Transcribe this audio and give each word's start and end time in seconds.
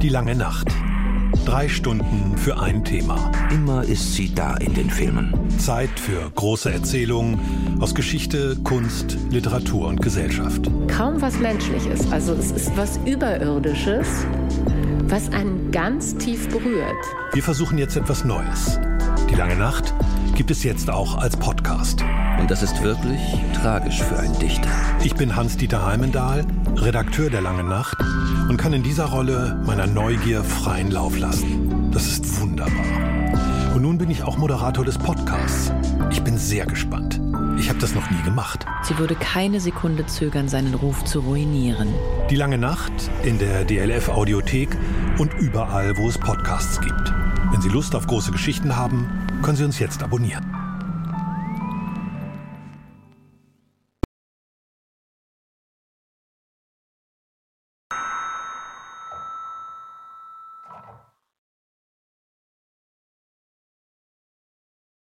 Die 0.00 0.08
lange 0.08 0.34
Nacht. 0.34 0.68
Drei 1.44 1.68
Stunden 1.68 2.36
für 2.38 2.58
ein 2.60 2.82
Thema. 2.84 3.30
Immer 3.50 3.82
ist 3.84 4.14
sie 4.14 4.34
da 4.34 4.56
in 4.56 4.72
den 4.72 4.88
Filmen. 4.88 5.34
Zeit 5.58 6.00
für 6.00 6.30
große 6.34 6.72
Erzählungen 6.72 7.38
aus 7.80 7.94
Geschichte, 7.94 8.56
Kunst, 8.64 9.18
Literatur 9.30 9.88
und 9.88 10.00
Gesellschaft. 10.00 10.70
Kaum 10.88 11.20
was 11.20 11.38
Menschliches. 11.38 12.10
Also 12.10 12.32
es 12.32 12.52
ist 12.52 12.74
was 12.76 12.98
Überirdisches, 13.04 14.08
was 15.08 15.30
einen 15.32 15.70
ganz 15.70 16.16
tief 16.16 16.48
berührt. 16.48 16.96
Wir 17.32 17.42
versuchen 17.42 17.76
jetzt 17.76 17.96
etwas 17.96 18.24
Neues. 18.24 18.78
Die 19.30 19.34
lange 19.34 19.56
Nacht 19.56 19.94
gibt 20.34 20.50
es 20.50 20.62
jetzt 20.62 20.90
auch 20.90 21.18
als 21.18 21.36
Podcast. 21.36 22.04
Und 22.38 22.50
das 22.50 22.62
ist 22.62 22.82
wirklich 22.82 23.20
tragisch 23.60 24.02
für 24.02 24.18
einen 24.18 24.38
Dichter. 24.38 24.70
Ich 25.02 25.14
bin 25.14 25.36
Hans-Dieter 25.36 25.84
Heimendahl, 25.84 26.46
Redakteur 26.76 27.28
der 27.28 27.40
Langen 27.40 27.68
Nacht 27.68 27.96
und 28.48 28.56
kann 28.56 28.72
in 28.72 28.82
dieser 28.82 29.06
Rolle 29.06 29.60
meiner 29.66 29.86
Neugier 29.86 30.44
freien 30.44 30.90
Lauf 30.90 31.18
lassen. 31.18 31.90
Das 31.92 32.06
ist 32.06 32.40
wunderbar. 32.40 32.84
Und 33.74 33.82
nun 33.82 33.98
bin 33.98 34.10
ich 34.10 34.22
auch 34.22 34.38
Moderator 34.38 34.84
des 34.84 34.96
Podcasts. 34.98 35.72
Ich 36.10 36.22
bin 36.22 36.38
sehr 36.38 36.66
gespannt. 36.66 37.20
Ich 37.58 37.68
habe 37.68 37.80
das 37.80 37.94
noch 37.94 38.08
nie 38.10 38.22
gemacht. 38.22 38.64
Sie 38.82 38.96
würde 38.98 39.16
keine 39.16 39.60
Sekunde 39.60 40.06
zögern, 40.06 40.48
seinen 40.48 40.74
Ruf 40.74 41.04
zu 41.04 41.20
ruinieren. 41.20 41.88
Die 42.30 42.36
lange 42.36 42.58
Nacht 42.58 42.92
in 43.24 43.38
der 43.38 43.64
DLF 43.64 44.08
Audiothek 44.08 44.76
und 45.18 45.34
überall, 45.34 45.96
wo 45.96 46.08
es 46.08 46.16
Podcasts 46.16 46.80
gibt. 46.80 47.12
Wenn 47.50 47.60
Sie 47.60 47.68
Lust 47.68 47.94
auf 47.96 48.06
große 48.06 48.30
Geschichten 48.30 48.76
haben, 48.76 49.08
können 49.42 49.56
Sie 49.56 49.64
uns 49.64 49.78
jetzt 49.78 50.02
abonnieren. 50.02 50.44